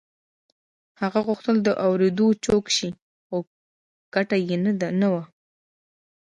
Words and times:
هغه 1.01 1.19
غوښتل 1.27 1.55
د 1.63 1.69
اورېدو 1.85 2.27
جوګه 2.45 2.71
شي 2.77 2.89
خو 3.27 3.37
ګټه 4.13 4.37
يې 4.47 4.57
نه 5.01 5.07
وه. 5.13 5.23